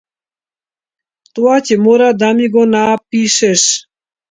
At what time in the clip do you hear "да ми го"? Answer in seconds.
2.23-2.65